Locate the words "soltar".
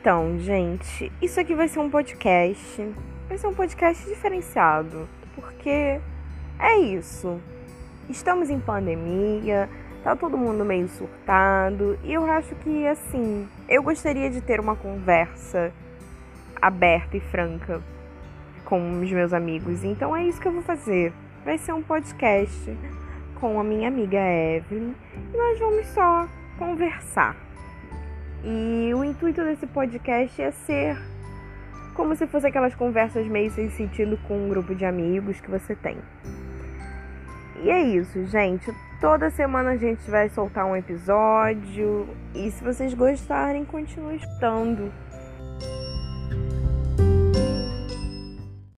40.28-40.64